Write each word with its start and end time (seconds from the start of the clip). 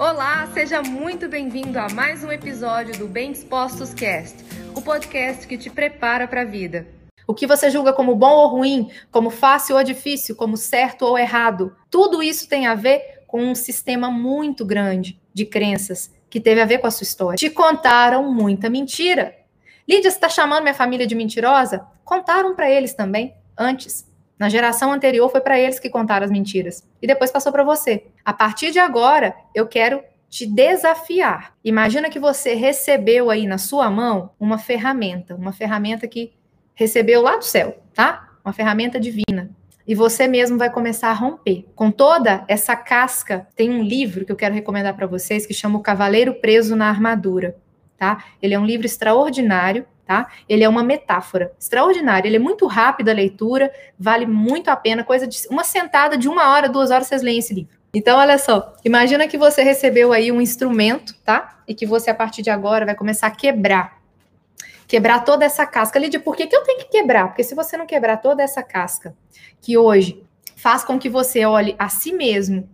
Olá, 0.00 0.48
seja 0.54 0.80
muito 0.80 1.28
bem-vindo 1.28 1.78
a 1.78 1.86
mais 1.90 2.24
um 2.24 2.32
episódio 2.32 2.96
do 2.98 3.06
Bem 3.06 3.32
Dispostos 3.32 3.92
Cast, 3.92 4.34
o 4.74 4.80
podcast 4.80 5.46
que 5.46 5.58
te 5.58 5.68
prepara 5.68 6.26
para 6.26 6.40
a 6.40 6.44
vida. 6.46 6.88
O 7.26 7.34
que 7.34 7.46
você 7.46 7.68
julga 7.68 7.92
como 7.92 8.16
bom 8.16 8.32
ou 8.32 8.48
ruim, 8.48 8.90
como 9.10 9.28
fácil 9.28 9.76
ou 9.76 9.84
difícil, 9.84 10.34
como 10.34 10.56
certo 10.56 11.02
ou 11.02 11.18
errado, 11.18 11.76
tudo 11.90 12.22
isso 12.22 12.48
tem 12.48 12.66
a 12.66 12.74
ver 12.74 13.24
com 13.26 13.42
um 13.42 13.54
sistema 13.54 14.10
muito 14.10 14.64
grande 14.64 15.20
de 15.34 15.44
crenças 15.44 16.10
que 16.30 16.40
teve 16.40 16.62
a 16.62 16.64
ver 16.64 16.78
com 16.78 16.86
a 16.86 16.90
sua 16.90 17.04
história. 17.04 17.36
Te 17.36 17.50
contaram 17.50 18.32
muita 18.32 18.70
mentira. 18.70 19.36
Lídia, 19.86 20.08
está 20.08 20.30
chamando 20.30 20.62
minha 20.62 20.72
família 20.72 21.06
de 21.06 21.14
mentirosa? 21.14 21.86
Contaram 22.06 22.56
para 22.56 22.70
eles 22.70 22.94
também, 22.94 23.34
antes. 23.54 24.09
Na 24.40 24.48
geração 24.48 24.90
anterior 24.90 25.28
foi 25.28 25.42
para 25.42 25.60
eles 25.60 25.78
que 25.78 25.90
contaram 25.90 26.24
as 26.24 26.30
mentiras 26.30 26.82
e 27.02 27.06
depois 27.06 27.30
passou 27.30 27.52
para 27.52 27.62
você. 27.62 28.06
A 28.24 28.32
partir 28.32 28.70
de 28.70 28.78
agora, 28.78 29.36
eu 29.54 29.66
quero 29.66 30.02
te 30.30 30.46
desafiar. 30.46 31.52
Imagina 31.62 32.08
que 32.08 32.18
você 32.18 32.54
recebeu 32.54 33.28
aí 33.28 33.46
na 33.46 33.58
sua 33.58 33.90
mão 33.90 34.30
uma 34.40 34.56
ferramenta, 34.56 35.34
uma 35.34 35.52
ferramenta 35.52 36.08
que 36.08 36.32
recebeu 36.74 37.20
lá 37.20 37.36
do 37.36 37.44
céu, 37.44 37.82
tá? 37.92 38.30
Uma 38.42 38.54
ferramenta 38.54 38.98
divina. 38.98 39.50
E 39.86 39.94
você 39.94 40.26
mesmo 40.26 40.56
vai 40.56 40.70
começar 40.70 41.10
a 41.10 41.14
romper. 41.14 41.66
Com 41.74 41.90
toda 41.90 42.42
essa 42.48 42.74
casca, 42.74 43.46
tem 43.54 43.68
um 43.70 43.82
livro 43.82 44.24
que 44.24 44.32
eu 44.32 44.36
quero 44.36 44.54
recomendar 44.54 44.96
para 44.96 45.06
vocês 45.06 45.44
que 45.44 45.52
chama 45.52 45.78
O 45.78 45.82
Cavaleiro 45.82 46.40
Preso 46.40 46.74
na 46.74 46.88
Armadura, 46.88 47.58
tá? 47.98 48.24
Ele 48.40 48.54
é 48.54 48.58
um 48.58 48.64
livro 48.64 48.86
extraordinário 48.86 49.84
tá? 50.10 50.26
Ele 50.48 50.64
é 50.64 50.68
uma 50.68 50.82
metáfora 50.82 51.52
extraordinária, 51.56 52.26
ele 52.26 52.34
é 52.34 52.40
muito 52.40 52.66
rápido 52.66 53.10
a 53.10 53.12
leitura, 53.12 53.72
vale 53.96 54.26
muito 54.26 54.68
a 54.68 54.74
pena, 54.74 55.04
coisa 55.04 55.24
de 55.24 55.38
uma 55.48 55.62
sentada 55.62 56.18
de 56.18 56.28
uma 56.28 56.50
hora, 56.50 56.68
duas 56.68 56.90
horas, 56.90 57.06
vocês 57.06 57.22
leem 57.22 57.38
esse 57.38 57.54
livro. 57.54 57.78
Então, 57.94 58.18
olha 58.18 58.36
só, 58.36 58.74
imagina 58.84 59.28
que 59.28 59.38
você 59.38 59.62
recebeu 59.62 60.12
aí 60.12 60.32
um 60.32 60.40
instrumento, 60.40 61.14
tá? 61.24 61.60
E 61.64 61.76
que 61.76 61.86
você, 61.86 62.10
a 62.10 62.14
partir 62.14 62.42
de 62.42 62.50
agora, 62.50 62.84
vai 62.84 62.96
começar 62.96 63.28
a 63.28 63.30
quebrar. 63.30 64.00
Quebrar 64.88 65.20
toda 65.24 65.44
essa 65.44 65.64
casca. 65.64 65.96
Lídia, 65.96 66.18
por 66.18 66.34
que, 66.34 66.48
que 66.48 66.56
eu 66.56 66.64
tenho 66.64 66.80
que 66.80 66.88
quebrar? 66.88 67.28
Porque 67.28 67.44
se 67.44 67.54
você 67.54 67.76
não 67.76 67.86
quebrar 67.86 68.16
toda 68.16 68.42
essa 68.42 68.64
casca, 68.64 69.14
que 69.60 69.78
hoje 69.78 70.20
faz 70.56 70.82
com 70.82 70.98
que 70.98 71.08
você 71.08 71.44
olhe 71.44 71.76
a 71.78 71.88
si 71.88 72.12
mesmo 72.12 72.68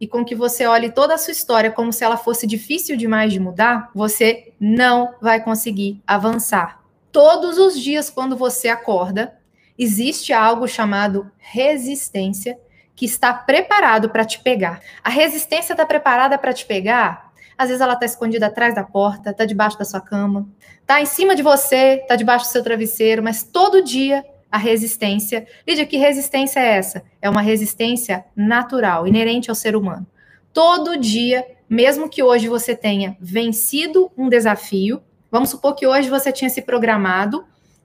e 0.00 0.08
com 0.08 0.24
que 0.24 0.34
você 0.34 0.66
olhe 0.66 0.90
toda 0.90 1.14
a 1.14 1.18
sua 1.18 1.30
história 1.30 1.70
como 1.70 1.92
se 1.92 2.02
ela 2.02 2.16
fosse 2.16 2.48
difícil 2.48 2.96
demais 2.96 3.32
de 3.32 3.38
mudar, 3.38 3.90
você 3.94 4.52
não 4.58 5.14
vai 5.20 5.40
conseguir 5.40 6.02
avançar 6.04 6.79
todos 7.12 7.58
os 7.58 7.78
dias 7.80 8.10
quando 8.10 8.36
você 8.36 8.68
acorda, 8.68 9.36
existe 9.78 10.32
algo 10.32 10.68
chamado 10.68 11.30
resistência 11.38 12.58
que 12.94 13.06
está 13.06 13.32
preparado 13.32 14.10
para 14.10 14.24
te 14.24 14.40
pegar. 14.40 14.80
A 15.02 15.08
resistência 15.08 15.72
está 15.72 15.86
preparada 15.86 16.36
para 16.36 16.52
te 16.52 16.66
pegar. 16.66 17.32
Às 17.56 17.68
vezes 17.68 17.80
ela 17.80 17.94
está 17.94 18.06
escondida 18.06 18.46
atrás 18.46 18.74
da 18.74 18.84
porta, 18.84 19.30
está 19.30 19.44
debaixo 19.44 19.78
da 19.78 19.84
sua 19.84 20.00
cama, 20.00 20.48
está 20.80 21.00
em 21.00 21.06
cima 21.06 21.34
de 21.34 21.42
você, 21.42 22.00
está 22.02 22.16
debaixo 22.16 22.46
do 22.46 22.52
seu 22.52 22.62
travesseiro, 22.62 23.22
mas 23.22 23.42
todo 23.42 23.82
dia 23.82 24.24
a 24.50 24.58
resistência. 24.58 25.46
Lídia, 25.66 25.86
que 25.86 25.96
resistência 25.96 26.60
é 26.60 26.76
essa? 26.76 27.02
É 27.22 27.30
uma 27.30 27.40
resistência 27.40 28.24
natural, 28.34 29.06
inerente 29.06 29.48
ao 29.48 29.54
ser 29.54 29.76
humano. 29.76 30.06
Todo 30.52 30.96
dia, 30.96 31.46
mesmo 31.68 32.08
que 32.08 32.22
hoje 32.22 32.48
você 32.48 32.74
tenha 32.74 33.16
vencido 33.20 34.10
um 34.16 34.28
desafio, 34.28 35.02
Vamos 35.30 35.50
supor 35.50 35.74
que 35.74 35.86
hoje 35.86 36.10
você 36.10 36.32
tinha 36.32 36.50
se 36.50 36.62
programado 36.62 37.44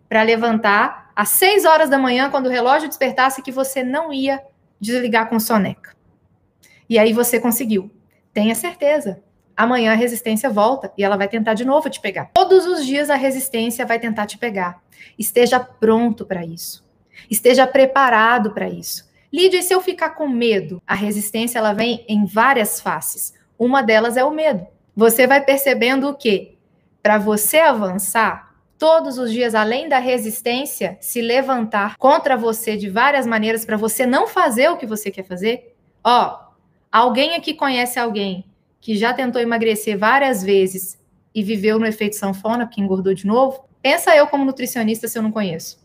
para 0.09 0.23
levantar 0.23 1.11
às 1.15 1.29
6 1.29 1.65
horas 1.65 1.89
da 1.89 1.97
manhã, 1.97 2.29
quando 2.29 2.47
o 2.47 2.49
relógio 2.49 2.89
despertasse, 2.89 3.41
que 3.41 3.51
você 3.51 3.83
não 3.83 4.11
ia 4.11 4.41
desligar 4.79 5.29
com 5.29 5.39
soneca. 5.39 5.95
E 6.89 6.99
aí 6.99 7.13
você 7.13 7.39
conseguiu. 7.39 7.89
Tenha 8.33 8.53
certeza. 8.55 9.23
Amanhã 9.55 9.93
a 9.93 9.95
resistência 9.95 10.49
volta 10.49 10.91
e 10.97 11.03
ela 11.03 11.16
vai 11.16 11.27
tentar 11.27 11.53
de 11.53 11.63
novo 11.63 11.89
te 11.89 12.01
pegar. 12.01 12.31
Todos 12.33 12.66
os 12.66 12.85
dias 12.85 13.09
a 13.09 13.16
resistência 13.16 13.85
vai 13.85 13.97
tentar 14.00 14.25
te 14.25 14.38
pegar. 14.38 14.81
Esteja 15.17 15.59
pronto 15.59 16.25
para 16.25 16.45
isso. 16.45 16.85
Esteja 17.29 17.66
preparado 17.66 18.51
para 18.51 18.67
isso. 18.67 19.09
Lídia, 19.31 19.59
e 19.59 19.63
se 19.63 19.73
eu 19.73 19.81
ficar 19.81 20.11
com 20.11 20.28
medo? 20.28 20.81
A 20.85 20.94
resistência 20.94 21.59
ela 21.59 21.73
vem 21.73 22.05
em 22.07 22.25
várias 22.25 22.81
faces. 22.81 23.34
Uma 23.57 23.81
delas 23.81 24.17
é 24.17 24.23
o 24.23 24.31
medo. 24.31 24.67
Você 24.95 25.25
vai 25.25 25.41
percebendo 25.41 26.09
o 26.09 26.13
quê? 26.13 26.54
Para 27.05 27.19
você 27.19 27.57
avançar, 27.57 28.55
todos 28.79 29.19
os 29.19 29.31
dias, 29.31 29.53
além 29.53 29.88
da 29.88 29.99
resistência 29.99 30.97
se 30.99 31.21
levantar 31.21 31.97
contra 31.97 32.35
você 32.35 32.75
de 32.75 32.89
várias 32.89 33.27
maneiras 33.27 33.63
para 33.63 33.77
você 33.77 34.07
não 34.07 34.27
fazer 34.27 34.71
o 34.71 34.75
que 34.75 34.88
você 34.88 35.11
quer 35.11 35.21
fazer, 35.21 35.75
ó, 36.03 36.47
alguém 36.91 37.35
aqui 37.35 37.53
conhece 37.53 37.99
alguém 37.99 38.43
que 38.81 38.97
já 38.97 39.13
tentou 39.13 39.39
emagrecer 39.39 39.95
várias 39.99 40.43
vezes 40.43 40.99
e 41.35 41.43
viveu 41.43 41.77
no 41.77 41.85
efeito 41.85 42.16
sanfona, 42.16 42.66
porque 42.66 42.81
engordou 42.81 43.13
de 43.13 43.27
novo? 43.27 43.69
Pensa 43.83 44.16
eu 44.16 44.25
como 44.25 44.43
nutricionista 44.43 45.07
se 45.07 45.16
eu 45.16 45.22
não 45.22 45.31
conheço. 45.31 45.77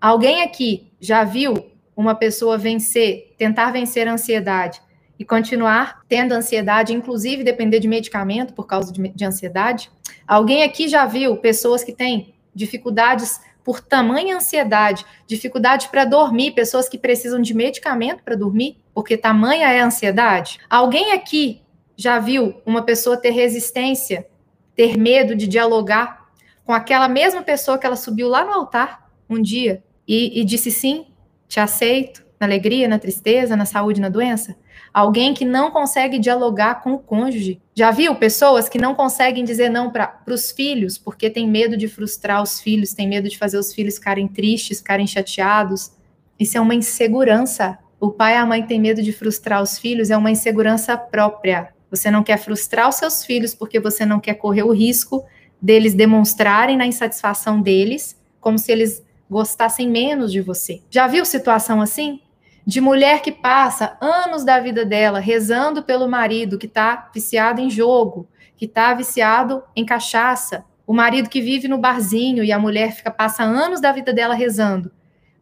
Alguém 0.00 0.44
aqui 0.44 0.92
já 1.00 1.24
viu 1.24 1.72
uma 1.96 2.14
pessoa 2.14 2.56
vencer, 2.56 3.34
tentar 3.36 3.72
vencer 3.72 4.06
a 4.06 4.12
ansiedade 4.12 4.80
e 5.18 5.24
continuar 5.24 6.02
tendo 6.08 6.32
ansiedade, 6.32 6.94
inclusive 6.94 7.42
depender 7.42 7.80
de 7.80 7.88
medicamento 7.88 8.54
por 8.54 8.66
causa 8.66 8.92
de, 8.92 9.08
de 9.08 9.24
ansiedade? 9.24 9.90
Alguém 10.26 10.62
aqui 10.62 10.88
já 10.88 11.04
viu 11.06 11.36
pessoas 11.36 11.82
que 11.82 11.92
têm 11.92 12.34
dificuldades 12.54 13.40
por 13.64 13.80
tamanha 13.80 14.36
ansiedade, 14.36 15.04
dificuldade 15.26 15.88
para 15.88 16.04
dormir, 16.04 16.52
pessoas 16.52 16.88
que 16.88 16.96
precisam 16.96 17.40
de 17.40 17.52
medicamento 17.52 18.22
para 18.22 18.34
dormir, 18.34 18.78
porque 18.94 19.16
tamanha 19.16 19.70
é 19.70 19.80
a 19.80 19.86
ansiedade? 19.86 20.58
Alguém 20.70 21.12
aqui 21.12 21.60
já 21.96 22.18
viu 22.18 22.62
uma 22.64 22.82
pessoa 22.82 23.16
ter 23.16 23.30
resistência, 23.30 24.26
ter 24.74 24.96
medo 24.96 25.34
de 25.34 25.46
dialogar 25.46 26.28
com 26.64 26.72
aquela 26.72 27.08
mesma 27.08 27.42
pessoa 27.42 27.76
que 27.76 27.84
ela 27.84 27.96
subiu 27.96 28.28
lá 28.28 28.44
no 28.44 28.52
altar 28.52 29.10
um 29.28 29.42
dia 29.42 29.82
e, 30.06 30.40
e 30.40 30.44
disse 30.44 30.70
sim, 30.70 31.06
te 31.48 31.60
aceito, 31.60 32.24
na 32.40 32.46
alegria, 32.46 32.88
na 32.88 32.98
tristeza, 32.98 33.56
na 33.56 33.64
saúde, 33.64 34.00
na 34.00 34.08
doença? 34.08 34.56
Alguém 34.92 35.34
que 35.34 35.44
não 35.44 35.70
consegue 35.70 36.18
dialogar 36.18 36.82
com 36.82 36.94
o 36.94 36.98
cônjuge. 36.98 37.60
Já 37.74 37.90
viu 37.90 38.14
pessoas 38.14 38.68
que 38.68 38.78
não 38.78 38.94
conseguem 38.94 39.44
dizer 39.44 39.68
não 39.68 39.90
para 39.90 40.20
os 40.28 40.50
filhos 40.50 40.96
porque 40.96 41.28
tem 41.28 41.48
medo 41.48 41.76
de 41.76 41.88
frustrar 41.88 42.42
os 42.42 42.60
filhos, 42.60 42.94
tem 42.94 43.08
medo 43.08 43.28
de 43.28 43.38
fazer 43.38 43.58
os 43.58 43.72
filhos 43.72 43.96
ficarem 43.96 44.28
tristes, 44.28 44.78
ficarem 44.78 45.06
chateados? 45.06 45.92
Isso 46.38 46.56
é 46.56 46.60
uma 46.60 46.74
insegurança. 46.74 47.78
O 48.00 48.10
pai 48.10 48.34
e 48.34 48.36
a 48.36 48.46
mãe 48.46 48.62
têm 48.62 48.80
medo 48.80 49.02
de 49.02 49.12
frustrar 49.12 49.62
os 49.62 49.78
filhos, 49.78 50.10
é 50.10 50.16
uma 50.16 50.30
insegurança 50.30 50.96
própria. 50.96 51.68
Você 51.90 52.10
não 52.10 52.22
quer 52.22 52.38
frustrar 52.38 52.88
os 52.88 52.96
seus 52.96 53.24
filhos 53.24 53.54
porque 53.54 53.80
você 53.80 54.06
não 54.06 54.20
quer 54.20 54.34
correr 54.34 54.62
o 54.62 54.72
risco 54.72 55.24
deles 55.60 55.94
demonstrarem 55.94 56.76
na 56.76 56.86
insatisfação 56.86 57.60
deles, 57.60 58.16
como 58.40 58.58
se 58.58 58.70
eles 58.70 59.02
gostassem 59.28 59.88
menos 59.88 60.30
de 60.30 60.40
você. 60.40 60.80
Já 60.88 61.06
viu 61.06 61.24
situação 61.24 61.80
assim? 61.80 62.20
De 62.68 62.82
mulher 62.82 63.22
que 63.22 63.32
passa 63.32 63.96
anos 63.98 64.44
da 64.44 64.60
vida 64.60 64.84
dela 64.84 65.20
rezando 65.20 65.82
pelo 65.82 66.06
marido 66.06 66.58
que 66.58 66.66
está 66.66 67.08
viciado 67.14 67.62
em 67.62 67.70
jogo, 67.70 68.28
que 68.58 68.66
está 68.66 68.92
viciado 68.92 69.64
em 69.74 69.86
cachaça, 69.86 70.66
o 70.86 70.92
marido 70.92 71.30
que 71.30 71.40
vive 71.40 71.66
no 71.66 71.78
barzinho 71.78 72.44
e 72.44 72.52
a 72.52 72.58
mulher 72.58 72.92
fica 72.92 73.10
passa 73.10 73.42
anos 73.42 73.80
da 73.80 73.90
vida 73.90 74.12
dela 74.12 74.34
rezando. 74.34 74.92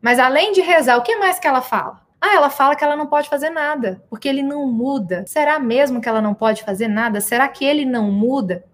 Mas 0.01 0.21
além 0.21 0.53
de 0.53 0.61
rezar, 0.61 0.97
o 0.99 1.03
que 1.03 1.17
mais 1.17 1.41
que 1.41 1.49
ela 1.49 1.61
fala? 1.61 2.01
Ah, 2.21 2.37
ela 2.37 2.49
fala 2.49 2.77
que 2.77 2.85
ela 2.85 2.95
não 2.95 3.09
pode 3.09 3.29
fazer 3.29 3.51
nada, 3.51 4.01
porque 4.09 4.29
ele 4.29 4.45
não 4.45 4.65
muda. 4.69 5.25
Será 5.27 5.59
mesmo 5.59 6.01
que 6.01 6.09
ela 6.09 6.23
não 6.23 6.33
pode 6.33 6.63
fazer 6.63 6.87
nada? 6.87 7.21
Será 7.21 7.49
que 7.49 7.65
ele 7.65 7.85
não 7.85 8.09
muda? 8.09 8.65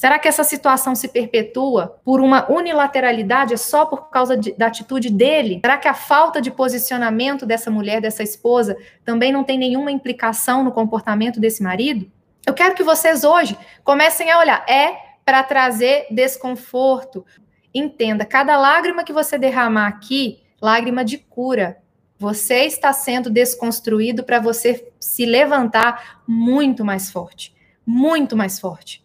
Será 0.00 0.18
que 0.18 0.26
essa 0.26 0.42
situação 0.42 0.94
se 0.94 1.08
perpetua 1.08 2.00
por 2.02 2.22
uma 2.22 2.50
unilateralidade, 2.50 3.58
só 3.58 3.84
por 3.84 4.08
causa 4.08 4.34
de, 4.34 4.52
da 4.52 4.68
atitude 4.68 5.10
dele? 5.10 5.60
Será 5.62 5.76
que 5.76 5.86
a 5.86 5.92
falta 5.92 6.40
de 6.40 6.50
posicionamento 6.50 7.44
dessa 7.44 7.70
mulher, 7.70 8.00
dessa 8.00 8.22
esposa, 8.22 8.78
também 9.04 9.30
não 9.30 9.44
tem 9.44 9.58
nenhuma 9.58 9.92
implicação 9.92 10.64
no 10.64 10.72
comportamento 10.72 11.38
desse 11.38 11.62
marido? 11.62 12.10
Eu 12.46 12.54
quero 12.54 12.74
que 12.74 12.82
vocês 12.82 13.24
hoje 13.24 13.58
comecem 13.84 14.30
a 14.30 14.38
olhar. 14.38 14.64
É 14.66 14.96
para 15.22 15.42
trazer 15.42 16.06
desconforto. 16.10 17.22
Entenda, 17.74 18.24
cada 18.24 18.56
lágrima 18.56 19.04
que 19.04 19.12
você 19.12 19.36
derramar 19.36 19.86
aqui, 19.86 20.40
lágrima 20.62 21.04
de 21.04 21.18
cura. 21.18 21.76
Você 22.18 22.64
está 22.64 22.90
sendo 22.94 23.28
desconstruído 23.28 24.24
para 24.24 24.40
você 24.40 24.90
se 24.98 25.26
levantar 25.26 26.22
muito 26.26 26.86
mais 26.86 27.10
forte. 27.10 27.54
Muito 27.84 28.34
mais 28.34 28.58
forte. 28.58 29.04